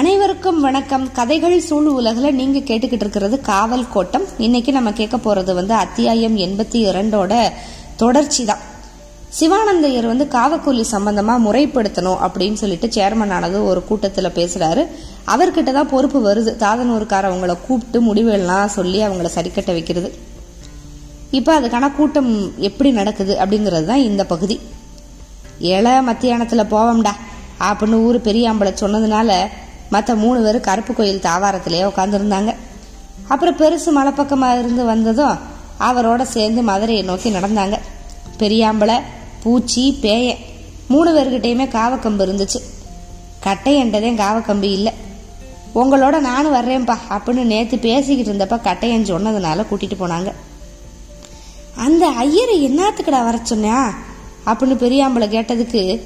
[0.00, 1.04] அனைவருக்கும் வணக்கம்.
[1.16, 4.26] கதைகள் சூழ் உலகில் நீங்கள் கேட்டுக்கிட்டு இருக்கிறது காவல் கோட்டம்.
[4.46, 7.32] இன்னைக்கு நம்ம கேட்க போகிறது வந்து அத்தியாயம் எண்பத்தி இரண்டோட
[8.02, 8.62] தொடர்ச்சி தான்
[9.38, 14.84] சிவானந்தையர் வந்து காவக்கூலி சம்பந்தமாக முறைப்படுத்தணும் அப்படின்னு சொல்லிட்டு சேர்மன் ஆனது ஒரு கூட்டத்தில் பேசுகிறாரு
[15.34, 16.52] அவர்கிட்ட தான் பொறுப்பு வருது.
[16.64, 20.10] தாதனூருக்கார அவங்கள கூப்பிட்டு முடிவுகள்லாம் சொல்லி அவங்கள சரிக்கட்ட வைக்கிறது.
[21.40, 22.32] இப்போ அதுக்கான கூட்டம்
[22.70, 24.58] எப்படி நடக்குது அப்படிங்கிறது தான் இந்த பகுதி.
[25.76, 27.14] ஏழை மத்தியானத்தில் போவோம்டா
[27.70, 29.32] அப்படின்னு ஊர் பெரியாம்பளை சொன்னதுனால
[29.90, 32.54] மற்ற மூணு பேர் கருப்பு கோயில் தாவாரத்திலேயே உட்காந்துருந்தாங்க
[33.28, 35.38] அப்புறம் பெருசு மலைப்பக்கமாக இருந்து வந்ததும்
[35.80, 37.78] அவரோட சேர்ந்து மதுரையை நோக்கி நடந்தாங்க.
[38.38, 39.00] பெரியாம்பளை
[39.42, 40.36] பூச்சி பேயன்
[40.88, 42.60] மூணு பேர்கிட்டையுமே காவக்கம்பு இருந்துச்சு.
[43.42, 44.92] கட்டையன்றதே காவக்கம்பு இல்லை.
[45.74, 50.32] உங்களோட நானும் வர்றேன்ப்பா அப்படின்னு நேற்று பேசிக்கிட்டு இருந்தப்ப கட்டையன் சொன்னதுனால கூட்டிட்டு போனாங்க.
[51.76, 53.94] அந்த ஐயரை என்னத்துக்கடா வர சொன்னா?
[54.46, 56.00] அப்படின்னு பெரியாம்பளை கேட்டதுக்கு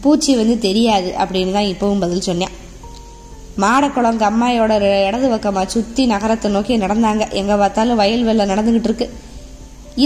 [0.00, 2.64] பூச்சி வந்து தெரியாது அப்படின்னு தான் இப்பவும் பதில் சொன்னேன்.
[3.62, 4.72] மாடக்குளம் அம்மாயோட
[5.08, 7.24] இடது பக்கமாக சுற்றி நகரத்தை நோக்கி நடந்தாங்க.
[7.40, 9.06] எங்கே பார்த்தாலும் வயல் வெள்ளம் நடந்துக்கிட்டு இருக்கு.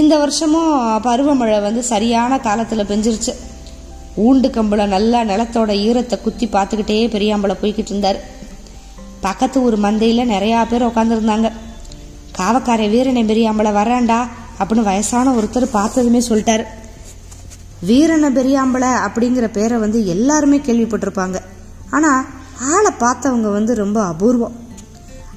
[0.01, 0.75] இந்த வருஷமும்
[1.07, 3.33] பருவமழை வந்து சரியான காலத்தில் பெஞ்சிருச்சு.
[4.27, 8.19] ஊண்டு கம்புல நல்லா நிலத்தோட ஈரத்தை குத்தி பார்த்துக்கிட்டே பெரியாம்பளை போய்கிட்டு இருந்தார்.
[9.27, 11.49] பக்கத்து ஊர் மந்தையில் நிறையா பேர் உட்காந்துருந்தாங்க
[12.39, 14.19] காவக்காரை வீரனை பெரியாம்பளை வராண்டா
[14.59, 16.65] அப்படின்னு வயசான ஒருத்தர் பார்த்ததுமே சொல்லிட்டார்.
[17.89, 21.39] வீரனை பெரியாம்பளை அப்படிங்கிற பேரை வந்து எல்லாருமே கேள்விப்பட்டிருப்பாங்க.
[21.97, 22.27] ஆனால்
[22.61, 24.57] ஆளை பார்த்தவங்க வந்து ரொம்ப அபூர்வம்.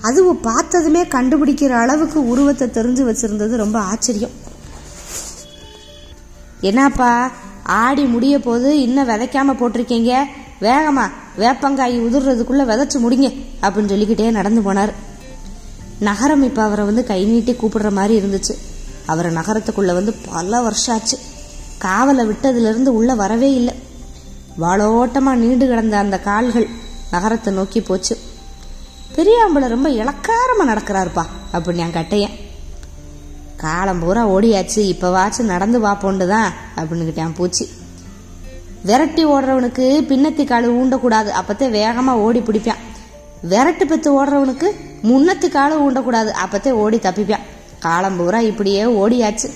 [0.01, 4.29] அதுவும் பார்த்ததுமே கண்டுபிடிக்கிற அளவுக்கு உருவத்தை தெரிஞ்சு வச்சிருந்தது ரொம்ப ஆச்சரியம்.
[6.61, 7.31] என்னப்பா
[7.63, 10.23] ஆடி முடிய போது இன்னும் விதைக்காம போட்டிருக்கீங்க?
[10.61, 13.29] வேகமா வேப்பங்காய் உதிர்றதுக்குள்ளே விதைச்சு முடிங்க
[13.61, 14.93] அப்படின்னு சொல்லிக்கிட்டே நடந்து போனார்.
[15.99, 18.57] நகரம் இப்போ அவரை வந்து கை நீட்டி கூப்பிடுற மாதிரி இருந்துச்சு.
[19.05, 21.17] அவரை நகரத்துக்குள்ள வந்து பல வருஷம் ஆச்சு.
[21.81, 23.73] காவலை விட்டதுலேருந்து உள்ள வரவே இல்லை.
[24.59, 26.67] வாழோட்டமாக நீண்டு கிடந்த அந்த கால்கள்
[27.13, 28.15] நகரத்தை நோக்கி போச்சு.
[29.15, 32.35] பெரியாம்பளை ரொம்ப இலக்காரமாக நடக்கிறாருப்பா அப்படின்னு என் கட்டையன்
[33.63, 37.65] காலம் பூரா ஓடியாச்சு இப்போவாச்சும் நடந்து பார்ப்போண்டு தான் அப்படின்னுக்கிட்டேன் பூச்சி.
[38.87, 42.81] விரட்டி ஓடுறவனுக்கு பின்னத்தி காலு ஊண்டக்கூடாது அப்பத்தே வேகமாக ஓடி பிடிப்பான்.
[43.51, 44.69] விரட்டு பெத்து ஓடுறவனுக்கு
[45.09, 47.45] முன்னத்தி காலு ஊண்டக்கூடாது அப்பத்தே ஓடி தப்பிப்பான்.
[47.85, 49.49] காலம் பூரா இப்படியே ஓடியாச்சு.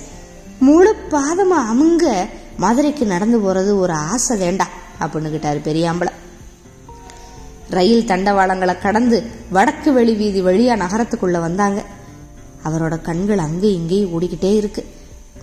[0.68, 2.06] முழு பாதமாக அமுங்க
[2.64, 4.66] மதுரைக்கு நடந்து போறது ஒரு ஆசை வேண்டா
[5.02, 6.12] அப்படின்னுக்கிட்டாரு பெரியாம்பளை.
[7.70, 11.84] ரயில் தண்டவாளங்களை கடந்து வடக்கு வெளி வீதி வழியா நகரத்துக்குள்ள வந்தாங்க.
[12.64, 14.84] அவரோட கண்கள் அங்கே இங்கேயும் ஓடிக்கிட்டே இருக்கு.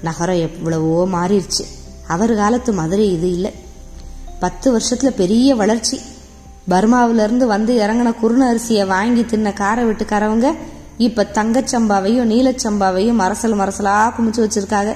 [0.02, 1.64] நகரம் எவ்வளவோ மாறிடுச்சு.
[2.08, 3.54] அவர் காலத்து மதுரை இது இல்லை.
[4.40, 6.00] பத்து வருஷத்துல பெரிய வளர்ச்சி.
[6.70, 10.56] பர்மாவில இருந்து வந்து இறங்கின குருண அரிசியை வாங்கி தின்ன காரை விட்டுக்காரவங்க
[10.98, 14.96] இப்ப தங்கச்சம்பாவையும் நீலச்சம்பாவையும் மரசல் மரசலா குமிச்சு வச்சிருக்காங்க.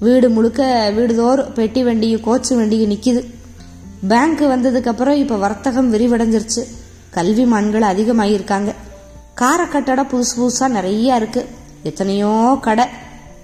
[0.00, 3.35] வீடு முழுக்க வீடுதோறும் பெட்டி வண்டியும் கோச்சு வண்டியும் நிக்குது.
[4.08, 6.62] பேங்க் வந்ததுக்கு அப்புறம் வர்த்தகம் விரிவடைஞ்சிருச்சு.
[7.14, 8.74] கல்விமான்கள் அதிகமாகியிருக்காங்க
[9.34, 11.46] கார கட்டடம் புதுசு புதுசாக நிறையா இருக்குது
[11.82, 12.84] எத்தனையோ கடை.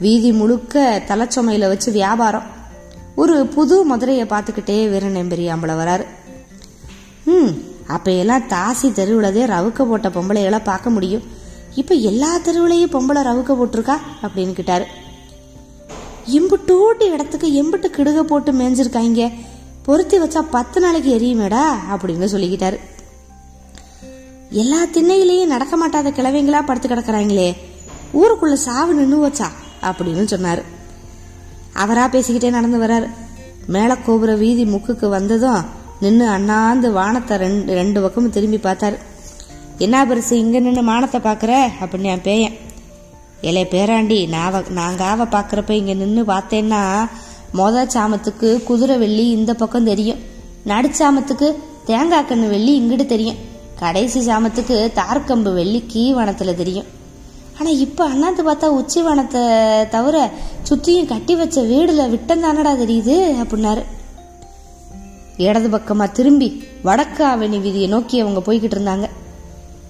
[0.00, 2.42] வீதி முழுக்க தலைச்சொமையில் வச்சு வியாபாரம்.
[3.14, 6.04] ஒரு புது மதுரையை பார்த்துக்கிட்டே வீரநம்பெரியாம்பளை வராரு.
[7.24, 7.50] ம்
[7.88, 11.22] அப்பையெல்லாம் எல்லாம் தாசி தெருவுலதே ரவுக்க போட்ட பொம்பளைகளை பார்க்க முடியும்.
[11.74, 13.96] இப்போ எல்லா தெருவுலையும் பொம்பளை ரவுக்க போட்டிருக்கா?
[14.22, 14.84] அப்படின்னு கிட்டாரு.
[16.26, 19.32] இம்புட்டூட்டி இடத்துக்கு எம்பிட்டு கிடுக போட்டு மேய்ஞ்சிருக்காங்க
[19.86, 21.62] பொருத்தி வச்சா பத்து நாளைக்கு எரியுமேடா
[21.92, 22.78] அப்படின்னு சொல்லிக்கிட்டாரு.
[24.50, 27.56] எல்லா திண்ணையிலையும் நடக்க மாட்டாத கிழவைங்களா படுத்து கிடக்குறாங்களே
[28.14, 29.48] ஊருக்குள்ள சாவு நின்று வச்சா
[29.82, 30.62] அப்படின்னு சொன்னாரு.
[31.72, 33.08] அவரா பேசிக்கிட்டே நடந்து வர்றாரு
[33.66, 35.64] மேல கோபுர வீதி முக்குக்கு வந்ததும்
[36.00, 38.98] நின்று அண்ணாந்து வானத்தை ரெண்டு ரெண்டு பக்கமும் திரும்பி பார்த்தாரு.
[39.78, 41.52] என்ன பெருசு இங்க நின்று மானத்தை பார்க்குற?
[41.80, 42.56] அப்படின்னு என் பேயன்.
[43.42, 47.08] இலைய பேராண்டி நாவ நாங்கள் ஆவ பார்க்குறப்ப இங்கே நின்று பார்த்தேன்னா
[47.58, 50.20] மொத சாமத்துக்கு குதிரை வெள்ளி இந்த பக்கம் தெரியும்.
[50.66, 51.48] நடுச்சாமத்துக்கு
[51.84, 53.40] தேங்காய் கண்ணு வெள்ளி இங்கிட்டு தெரியும்.
[53.78, 56.88] கடைசி சாமத்துக்கு தார்கம்பு வெள்ளி கீவனத்தில் தெரியும்.
[57.58, 59.42] ஆனால் இப்போ அண்ணாந்து பார்த்தா உச்சி வனத்தை
[59.88, 60.30] தவிர
[60.62, 63.82] சுற்றியும் கட்டி வச்ச வீடுல விட்டந்தானடா தெரியுது அப்படின்னாரு.
[65.36, 66.48] இடது பக்கமா திரும்பி
[66.82, 69.08] வடக்கு அவனி வீதியை நோக்கி அவங்க போய்கிட்டு இருந்தாங்க.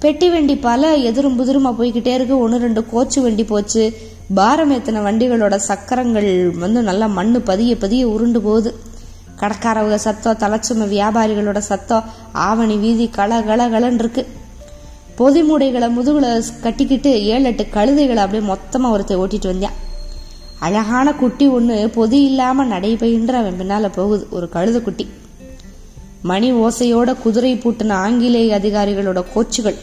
[0.03, 2.39] பெட்டி வண்டி பல எதிரும் புதிருமா போய்கிட்டே இருக்கு.
[2.39, 3.93] ஒன்று ரெண்டு கோச்சு வண்டி போச்சு.
[4.35, 8.71] பாரம் ஏத்தின வண்டிகளோட சக்கரங்கள் வந்து நல்லா மண்ணு பதிய பதிய உருண்டு போகுது.
[9.41, 14.27] கடற்காரவங்க சத்தம் தலைச்சும வியாபாரிகளோட சத்தம் ஆவணி வீதி கள கள களன்னு இருக்கு.
[15.15, 19.79] பொதி மூடைகளை முதுகுல கட்டிக்கிட்டு ஏழு எட்டு கழுதைகளை அப்படியே மொத்தமா ஒருத்தர் ஓட்டிட்டு வந்தான்
[20.59, 24.27] அழகான குட்டி ஒன்று பொதி இல்லாம நடைபெயின்ற அவன் பின்னால போகுது.
[24.31, 25.09] ஒரு கழுத குட்டி.
[26.23, 29.75] மணி ஓசையோட குதிரை பூட்டின ஆங்கிலேய அதிகாரிகளோட கோச்சுகள்.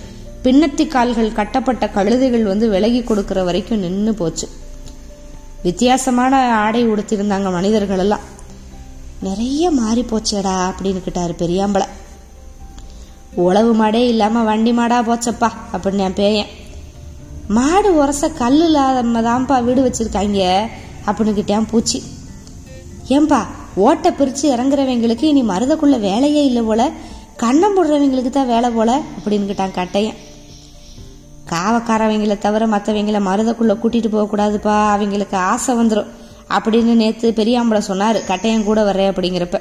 [0.43, 4.47] பின்னத்தி கால்கள் கட்டப்பட்ட கழுதைகள் வந்து விலகி கொடுக்கிற வரைக்கும் நின்று போச்சு.
[5.63, 6.33] வித்தியாசமான
[6.65, 8.25] ஆடை உடுத்திருந்தாங்க மனிதர்கள் எல்லாம்.
[9.27, 11.87] நிறைய மாறி போச்சேடா அப்படின்னு கிட்டாரு பெரியாம்பளை.
[13.45, 16.53] உழவு மாடே இல்லாம வண்டி மாடா போச்சப்பா அப்படின்னு என் பேயன்.
[17.57, 20.47] மாடு உரச கல் இல்லாம தான்ப்பா வீடு வச்சிருக்காங்க
[21.07, 22.01] அப்படின்னு கிட்டேன் பூச்சி.
[23.17, 23.41] ஏன்பா
[23.75, 26.89] ஓட்டை பிரிச்சு இறங்குறவங்களுக்கு இனி மருதக்குள்ள வேலையே இல்லை போல
[27.43, 30.17] கண்ணம் போடுறவங்களுக்கு தான் வேலை போல அப்படின்னு கிட்டான் கட்டையன்.
[31.51, 36.09] காவக்காரவங்களை தவிர மற்றவங்கள மருதக்குள்ள கூட்டிட்டு போகக்கூடாதுப்பா அவங்களுக்கு ஆசை வந்துடும்
[36.55, 38.17] அப்படின்னு நேற்று பெரியாம்பளை சொன்னார்.
[38.29, 39.57] கட்டையன் கூட வர்றேன் அப்படிங்கிறப்ப.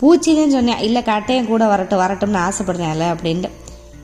[0.00, 0.80] பூச்சின்னு சொன்னேன்.
[0.86, 3.50] இல்லை கட்டையன் கூட வரட்டும் வரட்டும்னு ஆசைப்படுறேன்ல அப்படின்ட்டு.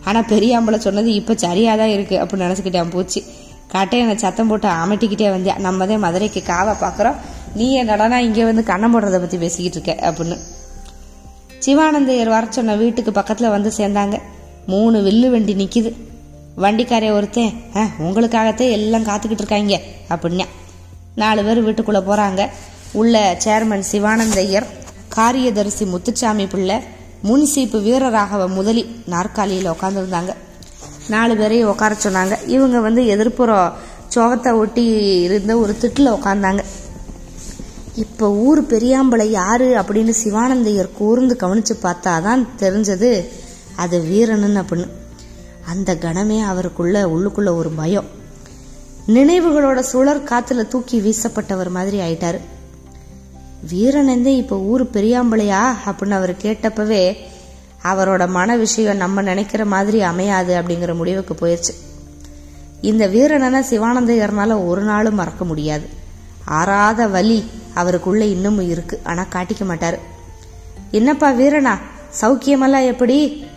[0.09, 3.21] ஆனால் பெரியாம்பளை சொன்னது இப்போ சரியாக தான் இருக்குது அப்படின்னு நினச்சிக்கிட்டேன் பூச்சி.
[3.75, 7.17] கட்டையனை சத்தம் போட்டு அமட்டிக்கிட்டே வந்தேன் நம்ம தான் மதுரைக்கு காவை பார்க்குறோம்
[7.59, 10.37] நீ என்னடனா இங்கே வந்து கண்ணம் போடுறதை பற்றி பேசிக்கிட்டு இருக்க அப்படின்னு.
[11.65, 14.17] சிவானந்தையர் வர சொன்ன வீட்டுக்கு பக்கத்தில் வந்து சேர்ந்தாங்க.
[14.73, 15.91] மூணு வில்லு வண்டி நிற்கிது
[16.63, 19.77] வண்டிக்காரே ஒருத்தன் ஆ உங்களுக்காகத்தே எல்லாம் காத்துக்கிட்டு இருக்காங்க
[20.15, 20.47] அப்படின்னா.
[21.15, 22.43] நாலு பேர் வீட்டுக்குள்ளே போகிறாங்க
[22.93, 24.67] உள்ள சேர்மன் சிவானந்தையர்
[25.17, 26.77] காரியதரிசி முத்துச்சாமி பிள்ளை
[27.29, 30.35] முன்சீப்பு வீரராகவ முதலி நாற்காலியில் உட்காந்துருந்தாங்க
[31.09, 32.35] நாலு பேரையும் உட்கார சொன்னாங்க.
[32.47, 33.73] இவங்க வந்து எதிர்ப்புறம்
[34.15, 34.85] சோகத்தை ஒட்டி
[35.23, 36.63] இருந்த ஒரு திட்டில் உட்காந்தாங்க
[37.95, 43.11] இப்போ ஊர் பெரியாம்பளை யாரு அப்படின்னு சிவானந்தையர் கூர்ந்து கவனித்து பார்த்தா தான் தெரிஞ்சது
[43.77, 44.89] அது வீரனன் அப்படின்னு.
[45.69, 48.05] அந்த கணமே அவருக்குள்ள உள்ளுக்குள்ள ஒரு பயம்.
[49.07, 52.39] நினைவுகளோட சுழற் காத்துல தூக்கி வீசப்பட்டவர் மாதிரி ஆயிட்டாரு.
[53.71, 57.17] வீரனந்தே இப்போ ஊர் பெரியாம்பளையா அப்படின்னு அவர் கேட்டப்பவே
[57.85, 61.75] அவரோட மன விஷயம் நம்ம நினைக்கிற மாதிரி அமையாது அப்படிங்கிற முடிவுக்கு போயிடுச்சு
[62.81, 65.87] இந்த வீரனனை சிவானந்தையர்னால ஒரு நாளும் மறக்க முடியாது.
[66.45, 67.45] ஆறாத வலி
[67.75, 69.01] அவருக்குள்ள இன்னமும் இருக்கு.
[69.05, 69.99] ஆனா காட்டிக்க மாட்டாரு.
[70.91, 71.79] என்னப்பா வீரனா?
[72.21, 73.48] சௌக்கியமெல்லாம் எப்படி?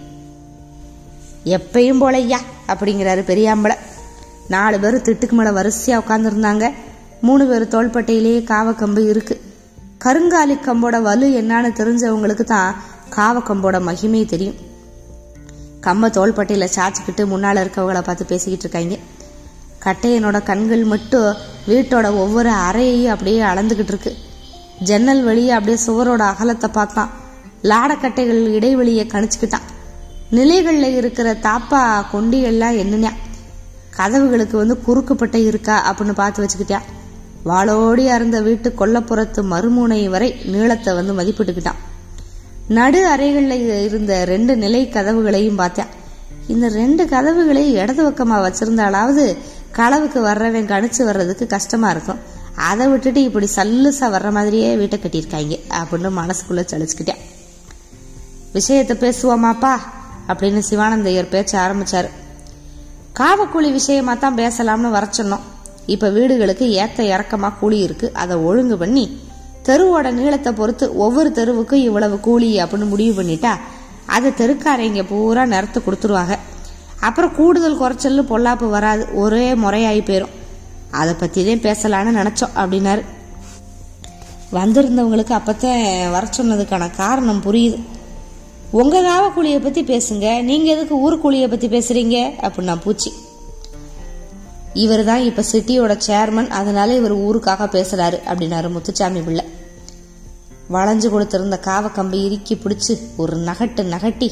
[1.45, 3.75] எப்பயும் போலையா அப்படிங்கிறாரு பெரியாம்பளை.
[4.47, 6.71] நாலு பேர் திட்டுக்கு மேலே வரிசையாக உட்காந்துருந்தாங்க
[7.21, 9.41] மூணு பேர் தோள்பட்டையிலேயே காவக்கம்பு இருக்கு.
[10.03, 12.75] கருங்காலி கம்போட வலு என்னன்னு தெரிஞ்சவங்களுக்கு தான்
[13.15, 14.55] காவக்கம்போட மகிமை தெரியும்.
[15.81, 18.97] கம்ப தோள்பட்டையில் சாச்சிக்கிட்டு முன்னால் இருக்கவங்கள பார்த்து பேசிக்கிட்டு இருக்காங்க.
[19.85, 21.35] கட்டையனோட கண்கள் மட்டும்
[21.67, 24.15] வீட்டோட ஒவ்வொரு அறையையும் அப்படியே அளந்துக்கிட்டு இருக்கு.
[24.79, 27.09] ஜன்னல் வழியே அப்படியே சுவரோட அகலத்தை பார்த்தான்.
[27.63, 29.67] லாடக்கட்டைகள் இடைவெளியை கணிச்சுக்கிட்டான்.
[30.31, 31.81] நிலைகளில் இருக்கிற தாப்பா
[32.13, 33.11] கொண்டிகள்லாம் என்னன்னா?
[33.97, 36.87] கதவுகளுக்கு வந்து குறுக்குப்பட்ட இருக்கா அப்படின்னு பார்த்து வச்சுக்கிட்டான்
[37.45, 41.79] வாளோடி அருந்த வீட்டு கொல்லப்புறத்து மறுமுனை வரை நீளத்தை வந்து மதிப்பிட்டுக்கிட்டான்
[42.67, 45.87] நடு அறைகளில் இருந்த ரெண்டு நிலை கதவுகளையும் பார்த்தேன்
[46.47, 49.37] இந்த ரெண்டு கதவுகளையும் இடது பக்கமாக வச்சிருந்தாலாவது
[49.77, 52.19] களவுக்கு வர்றவன் கணிச்சு வர்றதுக்கு கஷ்டமா இருக்கும்.
[52.55, 57.21] அதை விட்டுட்டு இப்படி சல்லுசா வர்ற மாதிரியே வீட்டை கட்டியிருக்காங்க அப்படின்னு மனசுக்குள்ள சலிச்சுக்கிட்டேன்
[58.53, 59.73] விஷயத்தை பேசுவோமாப்பா?
[60.27, 62.09] அப்படின்னு சிவானந்தையர் பேச்ச ஆரம்பிச்சார்.
[63.19, 65.45] காவக்கூலி விஷயமா தான் பேசலாம்னு வர சொன்னோம்.
[65.85, 68.07] இப்ப வீடுகளுக்கு ஏத்த இறக்கமா கூலி இருக்கு.
[68.13, 69.05] அதை ஒழுங்கு பண்ணி
[69.67, 73.51] தெருவோட நீளத்தை பொறுத்து ஒவ்வொரு தெருவுக்கும் இவ்வளவு கூலி அப்படின்னு முடிவு பண்ணிட்டா
[74.15, 76.35] அதை தெருக்காரங்க பூரா நிறத்து கொடுத்துருவாங்க.
[77.07, 79.03] அப்புறம் கூடுதல் குறைச்சல் பொல்லாப்பு வராது.
[79.13, 80.35] ஒரே முறையாகி போயிடும்
[80.99, 83.03] அதை பற்றி தான் பேசலான்னு நினச்சோம் அப்படின்னாரு.
[84.57, 85.83] வந்திருந்தவங்களுக்கு அப்போத்தான்
[86.15, 87.77] வர சொன்னதுக்கான காரணம் புரியுது.
[88.71, 90.41] உங்கள் காவக்கூலியை பற்றி பேசுங்க.
[90.41, 93.13] நீங்கள் எதுக்கு ஊர்கூலியை பற்றி பேசுகிறீங்க அப்படின்னா பூச்சி.
[94.73, 99.45] இவர் தான் இப்போ சிட்டியோட சேர்மன் அதனால இவர் ஊருக்காக பேசுகிறாரு அப்படின்னாரு முத்துச்சாமி பிள்ளை.
[100.71, 104.29] வளைஞ்சு கொடுத்திருந்த காவக்கம்பை இறுக்கி பிடிச்சி ஒரு நகட்டு நகட்டி.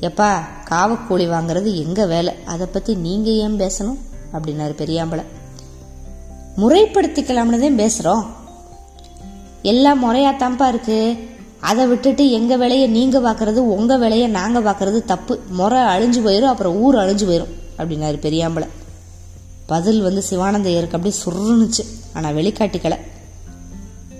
[0.00, 0.38] எப்பா
[0.70, 2.34] காவக்கூலி வாங்குறது எங்க வேலை?
[2.44, 3.98] அதை பத்தி நீங்க ஏன் பேசணும்?
[4.32, 5.24] அப்படின்னாரு பெரியாம்பளை.
[6.56, 8.26] முறைப்படுத்திக்கலாம்னு தான் பேசுறோம்.
[9.62, 11.30] எல்லாம் முறையாத்தான்ப்பா இருக்கு.
[11.68, 15.34] அதை விட்டுட்டு எங்கள் வேலையை நீங்கள் பார்க்குறது உங்கள் வேலையை நாங்கள் பார்க்குறது தப்பு.
[15.58, 18.68] முறை அழிஞ்சு போயிடும் அப்புறம் ஊர் அழிஞ்சு போயிடும் அப்படின்னாரு பெரியாம்பளை.
[19.66, 21.84] பதில் வந்து சிவானந்தையருக்கு அப்படியே சுருணுச்சு.
[22.14, 22.98] ஆனால் வெளிக்காட்டிக்கலை.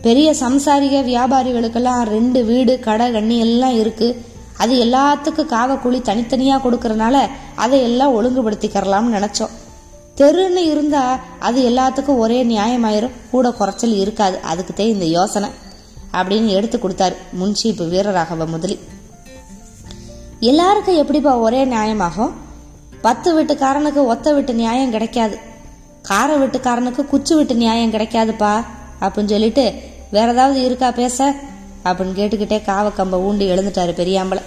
[0.02, 4.16] பெரிய சம்சாரிக வியாபாரிகளுக்கெல்லாம் ரெண்டு வீடு கடை கண்ணி எல்லாம் இருக்குது
[4.62, 7.16] அது எல்லாத்துக்கும் காவக்குழி தனித்தனியாக கொடுக்கறனால
[7.64, 9.52] அதை எல்லாம் ஒழுங்குபடுத்திக்கிறலாம்னு நினச்சோம்.
[10.16, 13.16] தெருன்னு இருந்தால் அது எல்லாத்துக்கும் ஒரே நியாயமாயிரும்.
[13.30, 14.38] கூட குறைச்சல் இருக்காது.
[14.52, 15.48] அதுக்குத்தே இந்த யோசனை.
[16.12, 17.14] அப்படின்னு எடுத்து கொடுத்தாரு.
[17.62, 18.78] இப்போ வீரராகவ முதலி.
[20.40, 22.32] எல்லாருக்கும் எப்படிப்பா ஒரே நியாயமாகும்?
[23.00, 25.38] பத்து வீட்டுக்காரனுக்கு ஒத்த வீட்டு நியாயம் கிடைக்காது.
[26.02, 28.64] கார வீட்டுக்காரனுக்கு குச்சி வீட்டு நியாயம் கிடைக்காதுப்பா
[29.00, 29.74] அப்படின்னு சொல்லிட்டு
[30.10, 31.34] வேற ஏதாவது இருக்கா பேச?
[31.84, 34.40] அப்படின்னு கேட்டுக்கிட்டே காவக்கம்ப ஊண்டி எழுந்துட்டாரு பெரியாம்பளை.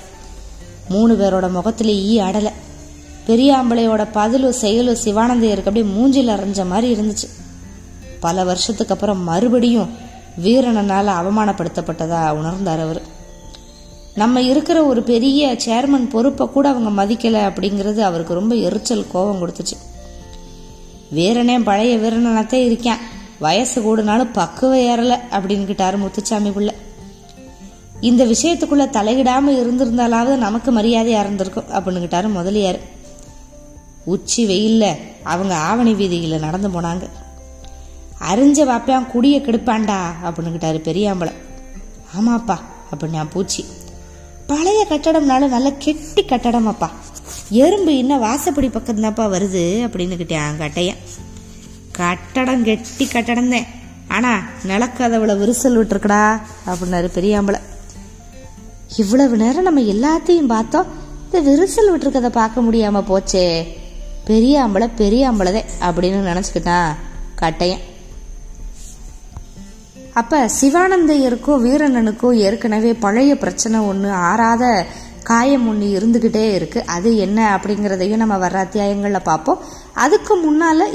[0.89, 2.51] மூணு பேரோட முகத்துல ஈ அடலை.
[3.27, 7.29] பெரியாம்பளையோட பதிலும் செயலும் சிவானந்தையருக்கு அப்படியே மூஞ்சில் அரைஞ்ச மாதிரி இருந்துச்சு.
[8.19, 10.04] பல வருஷத்துக்கு அப்புறம் மறுபடியும்
[10.43, 13.01] வீரனனால அவமானப்படுத்தப்பட்டதா உணர்ந்தார் அவர்.
[14.15, 19.77] நம்ம இருக்கிற ஒரு பெரிய சேர்மன் பொறுப்பை கூட அவங்க மதிக்கல அப்படிங்கிறது அவருக்கு ரொம்ப எரிச்சல் கோபம் கொடுத்துச்சு.
[21.15, 22.95] வீரனே பழைய வீரனாத்தே இருக்கேன்.
[23.39, 26.73] வயசு கூடுனாலும் பக்குவ ஏறல அப்படின்னுக்கிட்டாரு முத்துச்சாமி பிள்ளை.
[28.01, 32.79] இந்த விஷயத்துக்குள்ள தலையிடாம இருந்திருந்தாலாவது நமக்கு மரியாதையா இருந்திருக்கும் அப்படின்னுக்கிட்டாரு முதலியார்.
[34.05, 37.09] உச்சி வெயில்ல அவங்க ஆவணி வீதியில் நடந்து போனாங்க.
[38.19, 41.41] அரிஞ்ச வாப்பியான் குடிய கெடுப்பான்டா அப்படின்னுக்கிட்டாரு பெரியாம்பளம்
[42.19, 42.57] ஆமாப்பா
[42.91, 43.65] அப்படின்னா பூச்சி.
[44.47, 46.89] பழைய கட்டடம்னாலும் நல்ல கெட்டி கட்டடமாப்பா.
[47.49, 50.97] எறும்பு இன்னும் வாசப்படி பக்கம் வருது வருது அப்படின்னுக்கிட்டேன் கட்டையன்
[51.91, 53.65] கட்டடம் கெட்டி கட்டடம் தான்.
[54.07, 57.59] ஆனா நிலக்கதவுல விரிசல் விட்டுருக்கடா அப்படின்னாரு பெரியாம்பளை.
[58.97, 60.85] இவ்வளவு நேரம் நம்ம எல்லாத்தையும் பார்த்தோம்
[61.31, 63.67] இந்த விரிசல் விட்டுருக்கதை பார்க்க முடியாம போச்சே.
[64.27, 66.95] பெரியாம்பளை பெரியாம்பளதே அப்படின்னு நினச்சிக்கிட்டான்
[67.41, 67.81] கட்டையன்.
[70.19, 74.63] அப்போ சிவானந்தையருக்கும் வீரண்ணனுக்கும் ஏற்கனவே பழைய பிரச்சனை ஒன்று ஆறாத
[75.29, 79.59] காயம் ஒன்று இருந்துக்கிட்டே இருக்குது அது என்ன அப்படிங்கிறதையும் நம்ம வர்ற அத்தியாயங்களில் பார்ப்போம்.
[79.93, 80.85] அதுக்கு முன்னால்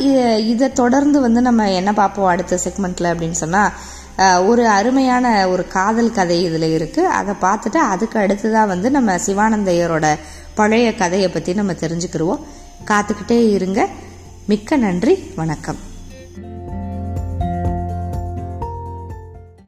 [0.53, 6.39] இதை தொடர்ந்து வந்து நம்ம என்ன பார்ப்போம் அடுத்த செக்மெண்ட்டில் அப்படின்னு சொன்னால் ஒரு அருமையான ஒரு காதல் கதை
[6.45, 10.17] இதில் இருக்குது அதை பார்த்துட்டு அதுக்கு அடுத்ததாக வந்து நம்ம சிவானந்தையரோட
[10.55, 12.43] பழைய கதையை பற்றி நம்ம தெரிஞ்சுக்கிருவோம்.
[12.91, 13.81] காத்துக்கிட்டே இருங்க.
[14.47, 15.17] மிக்க நன்றி.
[15.37, 15.81] வணக்கம்.